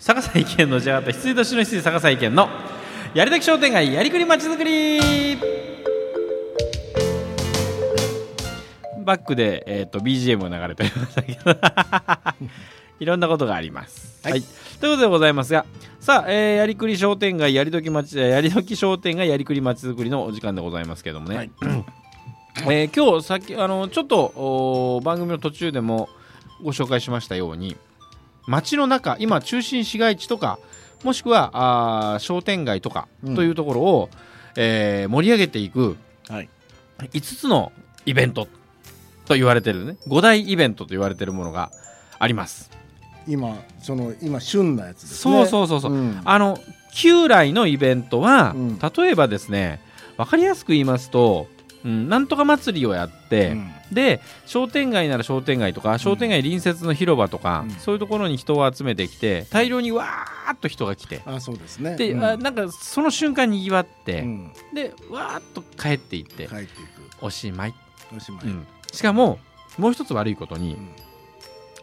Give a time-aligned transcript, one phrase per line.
[0.00, 2.48] 坂崎県のじゃあと羊年の羊坂崎県の
[3.12, 5.36] やりたき商店街やりくりまちづくり。
[9.04, 11.54] バックで、えー、と BGM を流れておりましたけど。
[12.98, 14.40] いろんなことがあります、ははい。
[14.40, 14.42] い
[14.80, 15.66] ということでございますが
[16.00, 21.50] さあ、えーやりくり商店街やりどきまちやりどき商店街やりくりまちづくりのお時間でございますけどもね、はい。
[21.60, 26.08] えー今日さっきあのちょっとお番組の途中でも
[26.62, 27.76] ご紹介しましたように
[28.46, 30.58] 街の中今中心市街地とか
[31.04, 31.50] もしくは
[32.12, 33.34] あー商店街とかうん。
[33.34, 34.10] というところを、
[34.56, 35.96] えー盛り上げていく
[36.28, 36.48] はい。
[36.98, 37.72] 5つの
[38.04, 38.46] イベント
[39.24, 39.96] と言われてるね。
[40.06, 41.70] 5大イベントと言われてるものが
[42.18, 42.70] あります。
[43.26, 45.16] 今その今旬なやつですね。
[45.16, 46.20] そうそうそうそう、ん。
[46.24, 46.58] あの
[46.92, 48.78] 旧来のイベントは、うん。
[48.78, 49.80] 例えばですね
[50.16, 51.46] 分かりやすく言いますと、
[51.84, 53.70] うん、なんとか祭りをやって、うん。
[53.92, 57.70] で商店街なら商店街とか商店街隣接の広場とか、うん。
[57.72, 61.96] そういうところに人を集めてきて大量にわーっと人が来てあそうですね。
[61.96, 62.24] で、うん。
[62.24, 64.52] あなんかその瞬間にぎわって、うん。
[64.74, 66.66] でわーっと帰っていって帰ってい
[67.20, 67.76] おしまい、く
[68.16, 68.46] おしまい。
[68.46, 68.66] うん。
[68.92, 69.38] しかも
[69.78, 70.90] もう一つ悪いことに、うん。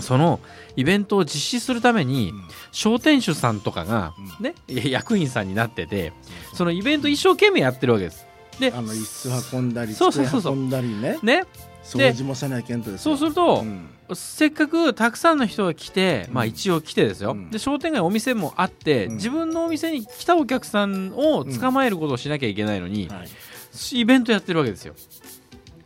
[0.00, 0.40] その
[0.74, 2.42] イベントを実施するために、うん。
[2.70, 6.12] 商店主さんとかが、うね、役員さんになってて
[6.54, 8.26] そのイベント一生懸命やってるわけです。
[8.58, 11.18] であの椅子運んだりそうそうそう運んだりね。
[11.22, 11.44] ね、
[11.84, 13.16] 掃除もせないけんとですよ。
[13.16, 13.88] そうすると、うん。
[14.14, 17.50] せっかくたくさんの人が来て、まあうん一応来てですよ、うん。
[17.50, 19.14] で商店街お店もあって、うん。
[19.14, 23.98] 自分のお店に来たお客さんを捕まえることをしなきゃいけないのに、はい。
[23.98, 24.94] イベントやってるわけですよ。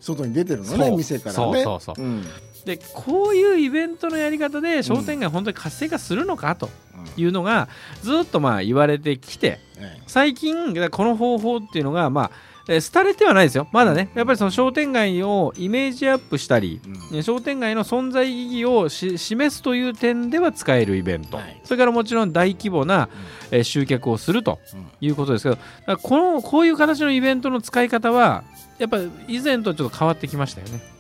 [0.01, 1.35] 外に出てるのね店からね。
[1.35, 2.03] そうそうそう。
[2.03, 2.25] うん。
[2.67, 6.69] でこういうイベントのやり方で商店街本当に活性化するのかと
[7.17, 7.69] うんいうのが
[8.03, 12.31] ずっとまあ言われてきてえ最近この方法っていうのがまあ
[12.69, 13.69] えー廃れてはないですよ。
[13.73, 17.17] まだねやっぱりその商店街をイメージアップしたりえうん。
[17.19, 21.61] ね商店街の存在意義をし示すという点では使えるイベント、はい。
[21.65, 23.09] それからもちろん大規模な、
[23.51, 24.87] えー集客をするとうん。
[25.01, 28.43] いうことですけどこのこういう形のイベントの使い方は
[28.79, 30.96] やっぱり以前とちょっと変わってきましたよね。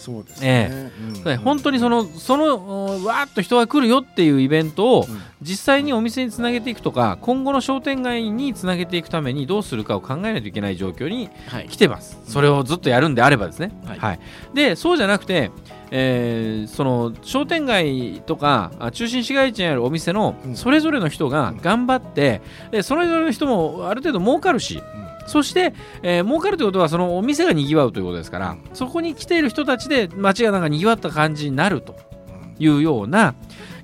[0.00, 1.24] そうですえねうん。
[1.24, 5.20] ね本当にそのそのおわーっと人が来るよっていうイベントをうん。
[5.42, 11.68] 実際にお店につなげていくとか今後の商店街につなげていくためにどうするかを考えないといけない状況にはい。
[11.68, 12.18] 来てます。
[12.26, 14.20] それをずっとやるんであればですね、はい。
[14.54, 15.50] でそうじゃなくて、
[15.90, 20.56] えーその商店街とかあ中心市街地にあるお店のうん。
[20.56, 24.82] それぞれの人が頑張って、でそれぞれの人もある程度儲かるし
[25.26, 25.72] そして、
[26.02, 28.62] えー儲かるということはそのお店がにぎわうということですから、うん。
[28.72, 31.94] そこに来ている人たちで街がなんかにぎわった感じになると
[32.28, 33.34] うんいうような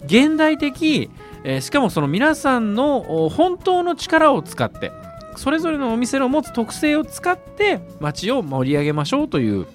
[0.04, 1.10] 現代的、
[1.44, 4.92] えーしかもその皆さんのお本当の力を使って
[5.36, 9.66] それぞれのお店の持つ特性を使って街を盛り上げましょうという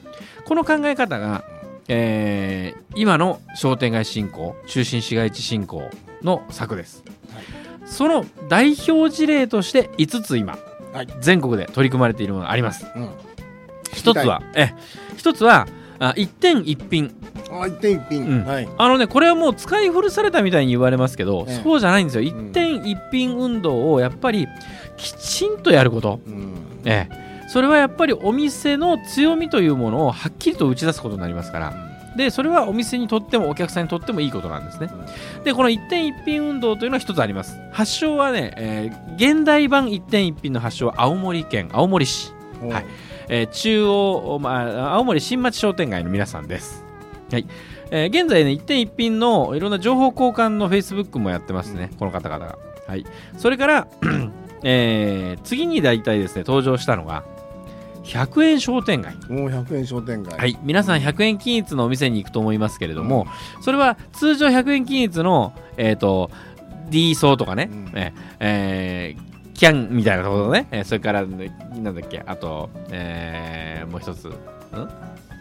[0.45, 1.43] この考え方が、
[1.87, 5.89] えー今の商店街振興中心市街地振興
[6.23, 7.43] の策です、はい。
[7.85, 10.57] その代表事例として5つ今、
[10.93, 11.07] はい。
[11.19, 12.85] 全国で取り組まれているものがあります。
[12.95, 13.09] うん。
[13.93, 14.73] 一つはえ
[15.17, 15.67] 一つは
[15.99, 17.13] あ一点一品。
[17.51, 18.25] あ一点一品。
[18.25, 18.45] うん。
[18.45, 18.69] はい。
[18.77, 21.61] あのねこれはもう使い古されたみたいに言われますけど、ええ。
[21.63, 22.23] そうじゃないんですよ。
[22.23, 22.51] 一ん。
[22.51, 24.47] 点一品運動をやっぱり
[24.97, 26.53] きちんとやること、うん。
[26.85, 34.89] ええ、それはやっぱりお店の強みというものをはっきりと打ち出すことになりますからでそれはお店にとってもお客さんにとってもいいことなんですね。
[35.43, 37.57] でこの一点一品運動というのは一つあります。
[37.71, 42.33] 発祥はね、えー現代版一点一品の発祥は青森県青森市。
[42.61, 42.85] うんはい。
[43.29, 44.49] えー中央、ま
[44.89, 46.83] あ、青森新町商店街の皆さんです。
[47.31, 47.45] はい。
[47.91, 52.57] えー現在ね、一点一品のいろんな情報交換のフェイスブックもやってますね、この方々が。
[52.87, 53.05] はい、
[53.37, 53.87] それから、
[54.63, 57.23] えー次に大体ですね、登場したのが、
[58.11, 59.15] 100円商店街。
[59.29, 60.37] もう100円商店街。
[60.37, 63.25] はい、皆さん100円均一のお店に行くと思いますけれども、
[63.61, 66.29] それは通常100円均一の、えっ、と、
[66.89, 67.91] D 層とかね、うん。
[67.95, 74.31] ええーキャンみたいなところね、えーそれから、ねなんだっけ、あと、えーもう一つ、ん？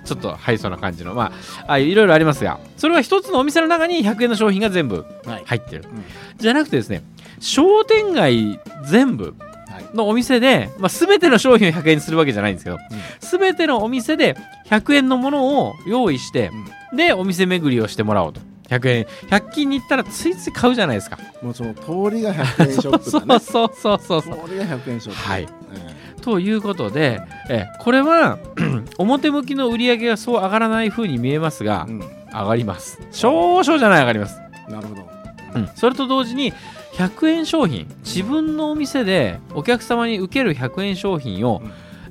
[0.05, 1.33] ちょっと入りそうな感じの、まあ、
[1.67, 5.43] ああいういろいろありますが、それは一つのお店の中に100円の商品が全部はい。
[5.47, 5.85] 入ってる。
[5.91, 6.05] うん。
[6.39, 7.03] じゃなくてですね、
[7.39, 9.50] 商店街全部はい
[9.95, 12.79] のお店で、まあ、全ての商品を100円にするわけじゃないんですけど、
[13.21, 16.51] 全てのお店で100円のものを用意して、
[16.95, 18.41] で、お店巡りをしてもらおうと。
[18.69, 19.05] 100円。
[19.29, 21.19] 100均に行ったらついつい買うじゃないですか。
[21.43, 24.49] もうその通りが100円ショップそだねうそうそうそうそう。
[24.49, 28.39] 通りが100円ショップはいえということで、えこれは
[28.99, 32.01] 表向きの売り上げがそう上がらない風に見えますがえ、うん
[32.33, 33.01] 上がります。
[33.11, 34.41] 少々じゃない上がります。
[34.69, 35.11] なるほど
[35.53, 36.53] うん、それと同時に
[37.01, 41.63] 100円商品自分のお店でお客様に受ける100円商品を、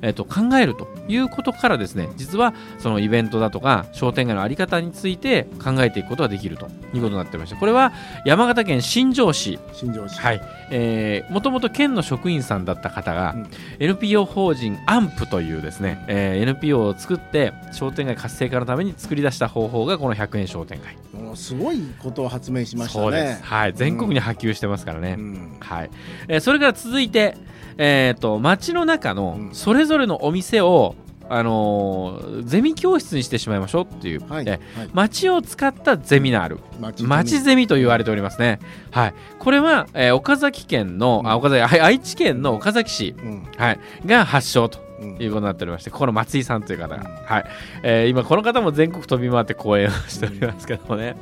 [0.02, 7.92] えー、と考えるということからですね実はそのイベントだとか商店街の在り方について考えていくことができるということになってましてこれは
[8.24, 9.58] 山形県新庄市。
[9.72, 10.18] 新庄市。
[10.18, 10.40] はい。
[10.70, 13.50] えーもともと県の職員さんだった方が、うん。
[13.78, 20.96] NPO 法人アンプというですね、えー NPO を作って商店街活性化のために作り出した方法がこの100円商店街
[21.36, 23.04] すごいことを発明しましたね。
[23.04, 25.56] そうです、はい、全国に波及してますからね、うん。
[25.60, 25.90] はい。
[26.28, 27.36] えーそれから続いて、
[27.82, 29.54] えー、と街の中のうん。
[29.54, 30.94] それぞれのお店を、
[31.30, 36.58] あのーゼミ教室にしてしまいましょうっていう、はい、えはい、街を使ったゼミナール。
[36.78, 38.58] 町町ゼミと言われておりますね、
[38.90, 43.46] はい、これは、えー岡崎県の、あ岡崎はい愛知県の岡崎市、うん。
[43.56, 47.02] はい、が発祥とうんいうことになっておりましてこの松井さんという方が、うん。
[47.24, 47.44] はい。
[47.82, 51.16] えー今この方も全国飛び回って講演をしておりますけどもね。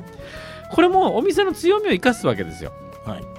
[0.73, 2.73] これもお店の強みを生かすわけですよ。
[3.07, 3.38] はい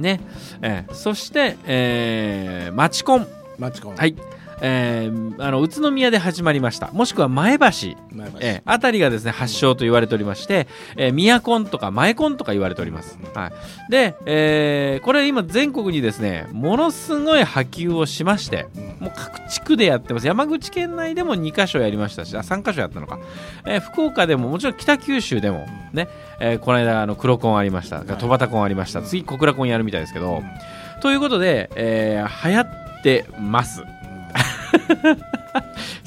[0.00, 0.20] ね。
[0.62, 3.26] えーそして、えー、マチコン、
[3.58, 3.96] 町コン。
[3.96, 4.14] はい。
[4.62, 6.90] えーあの宇都宮で始まりました。
[6.92, 7.64] もしくは前橋。
[7.64, 8.38] 前橋。
[8.40, 10.66] えーあたりがですね発祥と言われておりまして、
[10.96, 13.18] えー、宮コンとか前コンとか言われております。
[13.34, 13.52] は
[13.88, 20.26] い、で、えーこれ今全国にですねものすごい波及をしましてうんもう各地区でやってます。
[20.26, 23.18] 山口県内でも2カ所やりましたしあ3カ所やったのか、
[23.66, 26.08] えー福岡でももちろん北九州でもね、
[26.40, 27.96] えーこの間あの黒コンありました。
[27.98, 28.06] はい。
[28.06, 29.02] 戸端コンありました。
[29.02, 30.42] 次小倉コンやるみたいですけど、
[31.02, 33.82] ということで、えー流行ってます。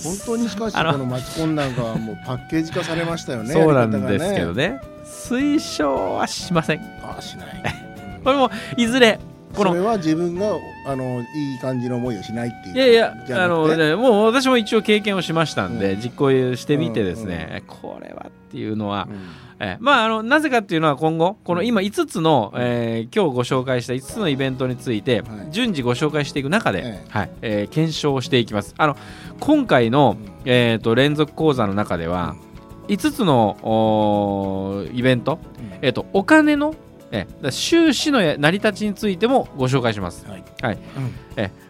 [0.03, 3.53] 本当にしかしこの町コンなんかはもうパッケージ化されましたよね。
[3.53, 4.69] そうなんですけどね。
[4.69, 4.81] ね。
[5.05, 6.79] 推奨はしません。
[7.03, 7.63] ああしない。
[8.23, 9.19] これもいずれ
[9.55, 16.01] このそれは自分があのいい感じの思いをしないっていういやいやあの、ね、もう私も一応経験をしましたんで、うん。
[16.01, 19.17] 実行してみてですね、これはっていうのは、うん。
[19.61, 25.51] えーまああのなぜかっていうのは今後この今5つの、えー今日ご紹介した5つのイベントについて、はい。
[25.51, 27.09] 順次ご紹介していく中で、ええ。
[27.09, 28.73] はいえー検証をしていきます。
[28.77, 28.95] あの
[29.39, 32.35] 今回の、えー、と連続講座の中では、
[32.87, 35.79] 5つのイベント、うん。
[35.81, 36.73] えー、とお金の、
[37.11, 40.25] えーだから収支の成り立ちについてもご紹介します。
[40.27, 40.43] はい。
[40.61, 40.77] はい。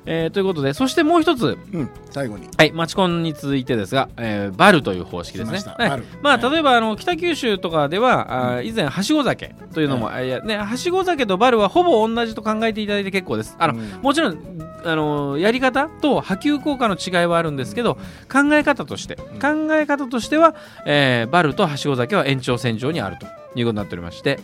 [0.05, 2.47] えーということでそしてもう一つ、うんうん最後に。
[2.57, 5.59] はい、マチコンに続いてですが、えーバルという方式ですね。
[5.59, 6.03] 来まはい。
[6.21, 10.27] まあ、はい例えばあの北九州とかでは、あー以前はしご酒というのも、あい。
[10.29, 13.55] やね、はしご酒とバルはほぼ同じと考えていただいて結構です。
[13.59, 13.89] あの、うん。
[14.01, 14.37] もちろん
[14.83, 17.95] あのやり方と波及効果の違いはあるんですけど
[18.31, 20.55] 考え方として考え方としては、
[20.85, 23.25] えーバルとはしご酒は延長線上にあると
[23.55, 24.39] いうことになっておりまして、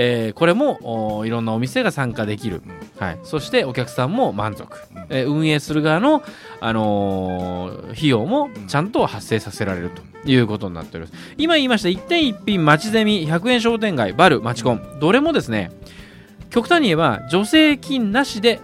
[0.00, 2.62] えーこれもおいろんなお店が参加できる、
[3.00, 4.78] はい、そしてお客さんも満足、
[5.08, 6.22] えー運営する側の、
[6.60, 11.18] あのー費用もちゃんと発生させられるということになっております。
[11.36, 14.98] 今言いました一点一品町ゼミ100円商店街バル町コン。
[15.00, 15.72] どれもですね
[16.48, 18.60] 極端に言えば助成金なしで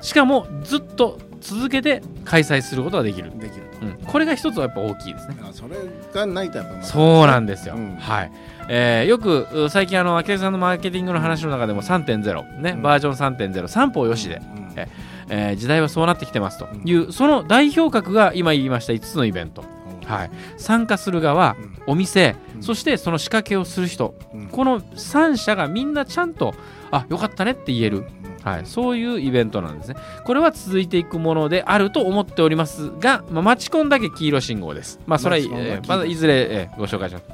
[0.00, 3.62] しかもずっと続けて開催することができる、できる。
[3.62, 3.67] うん、
[4.08, 5.36] これが一つはやっぱ大きいですね。
[5.42, 5.76] あそれ
[6.12, 7.96] がないとやっぱそうなんですよ、うん。
[7.96, 8.32] はい、
[8.68, 12.82] えーよくう最近あの明恵さんのマーケティングの話の中でも3.0ね、うん。
[12.82, 14.88] バージョン3.0三方よしで、うんえ
[15.28, 19.62] えー時代はそうなってきてますという、その代表格が今言いました5つのイベント、
[20.06, 21.78] はい、参加する側、うん。
[21.88, 22.62] お店、うん。
[22.62, 24.14] そしてその仕掛けをする人。
[24.32, 24.46] うん。
[24.46, 26.54] この3社がみんなちゃんと
[26.90, 28.06] あよかったねって言える、
[28.48, 29.96] はい、そういうイベントなんですね。
[30.24, 35.00] これは続いていくものであると思っておりますが、まあ、マチコンだけ黄色信号です。
[35.06, 37.26] まあ、それは、えーまだいずれ、えーご紹介します。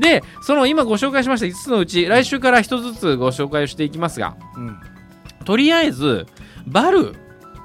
[0.00, 4.76] で、その今ご紹介しました5つのうち、来週から1つずつご紹介をしていきますが、うん。
[5.44, 6.26] とりあえず、
[6.66, 7.14] バル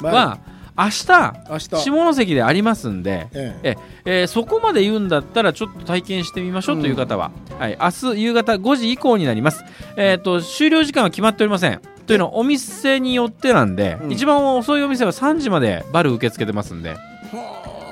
[0.01, 0.39] は
[0.77, 1.69] 明日、明日。
[1.77, 3.77] 下関でありますんで、ええ。
[4.05, 9.63] えーそこまで言うんだったらちょっと体験してみましょうという方は、はい、明日夕方5時以降になります、
[9.95, 14.11] えー、と終了時間は決まっておりませんというのはお店によってなんで、うん。
[14.11, 16.89] 一番遅いお店は3時までバル受け付けてますんで。
[16.89, 17.12] はあ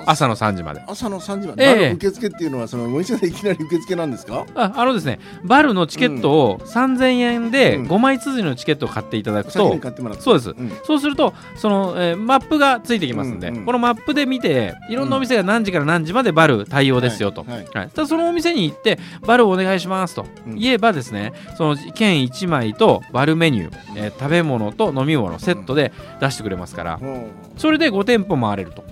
[0.06, 0.82] 朝の3時まで。
[0.88, 1.76] 朝の3時まで、ええ。
[1.76, 4.46] バル受付っていうのはそのお店でいきなり受付なんですか？
[4.56, 7.88] ああのですねバルのチケットを3000円でうん。
[7.88, 10.24] 5枚綴りのチケットを買っていただく先と、に買ってもらって。
[10.24, 10.50] そうです。
[10.50, 10.72] うん。
[10.84, 13.66] そうするとその、えーマップがついてきますんで、うんうん。
[13.66, 17.66] このマップで見ていろんなお店が何時から何時までバル対応ですよと、はいはい。
[17.74, 20.26] はい、そのお店に行ってバルお願いしますと。
[20.48, 20.56] うん。
[20.56, 27.28] 言えばですね、その券1枚とバルメニュー、えー食べ物と飲み物セットで出してくれますから、ほ
[27.58, 28.84] それで5店舗回れると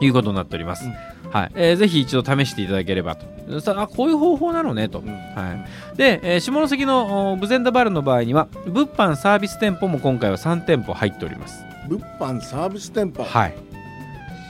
[0.00, 0.84] いうことになっております、
[1.30, 1.52] はい。
[1.54, 3.60] えーぜひ一度試していただければと。
[3.60, 5.08] さあこういう方法なのねと、うん。
[5.08, 11.64] はい、で、えー下関のおブゼンダバルの場合には物販サービス店舗も今回は3店舗入っております。
[11.88, 13.24] 物販サービス店舗？
[13.24, 13.54] はい。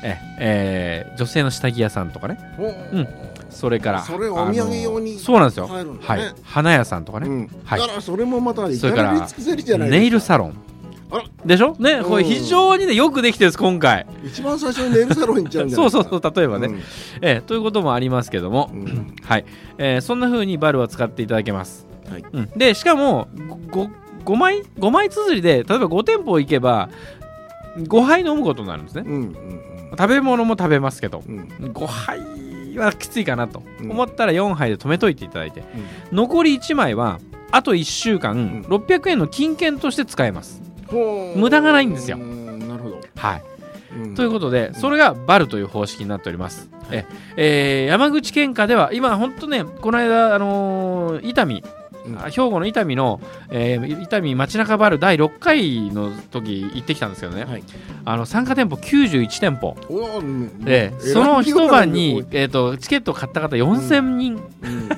[0.05, 2.39] ええー女性の下着屋さんとかね。
[2.57, 3.09] ほううん。
[3.51, 5.81] それからそれお土産用にそうなんですよ、は
[6.17, 7.49] い、花屋さんとかね、うん。
[7.65, 7.81] はい。
[7.81, 10.01] だからそれもまた至それかられり尽くせりじゃないですか。
[10.01, 10.55] ネイルサロン
[11.45, 11.77] でしょ？
[11.79, 14.07] ねこれうん非常にねよくできてるんです今回。
[14.25, 16.71] 一番最初にネイルサロン行っちゃうんじゃなそいうそうそう例えばね、
[17.21, 18.81] ええということもありますけども、うん。
[18.81, 19.45] うんはい、
[19.79, 22.25] えーそんな風にバルは使っていただけます、はい。
[22.33, 23.29] うん、でしかも
[23.71, 23.91] 5,
[24.25, 26.89] 5枚5枚綴りで例えば5店舗行けば
[27.79, 29.05] 5杯飲むことになるんですね。
[29.07, 29.61] うんうん
[29.97, 31.23] 食べ物も食べますけど。
[31.25, 31.49] うん。
[31.61, 32.19] うん5杯
[32.79, 33.63] はきついかなと。
[33.81, 33.91] うん。
[33.93, 35.63] 思ったら4杯で止めといていただいて、
[36.11, 37.21] 残り1枚は
[37.53, 38.63] あと1週間、ん。
[38.63, 40.61] 600円の金券として使えます
[41.37, 42.17] 無駄がないんですよ。
[42.19, 43.01] うんなるほど。
[43.17, 43.43] はい。
[43.97, 44.15] うん。
[44.15, 46.69] ということで、それがバルという方式になっております。
[46.91, 51.49] ええー山口県下では、今、本当ね、この間、あのー伊丹、
[52.31, 57.63] 兵庫の伊丹の、えー伊丹街中バル第6回の時行ってきたんですけどね、はい。
[58.05, 59.77] あの参加店舗91店舗、
[60.65, 64.85] でその一晩量にえー、とチケットを買った方4000人、うん。
[64.85, 64.89] い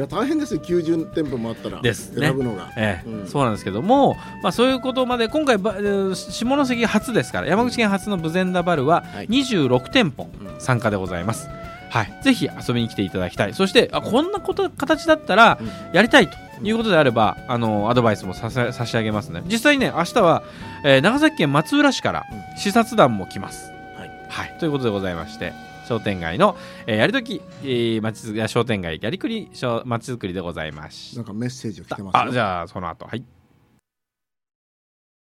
[0.00, 0.60] や大変ですよ。
[0.60, 1.80] 90店舗もあったら。
[1.80, 2.26] ですね。
[2.26, 2.70] 選ぶのが。
[2.76, 3.08] ええ。
[3.08, 3.26] うん。
[3.26, 9.28] そうなんですけども、まあ、そういうことまで今回ば、えー下関初ですから山口県初のブゼンダバルははい。
[9.28, 11.48] 26店舗うん参加でございます、
[11.88, 13.54] はい、ぜひ遊びに来ていただきたい。
[13.54, 15.70] そしてあこんなこと形だったらうん。
[15.94, 19.42] やりたいということであればあのアドバイスもささ差し上げますね。
[19.46, 20.42] 実際にね明日は、
[20.84, 22.24] えー長崎県松浦市から
[22.56, 24.10] 視察団も来ます、はい。
[24.28, 25.52] はい、ということでございまして
[25.90, 26.56] 商店街の、
[26.86, 32.20] えーやりとき、えー、町づ商店街やりくり商町づくりでございましなんかメッセージが来たてますよ。
[32.20, 33.24] あじゃあその後はい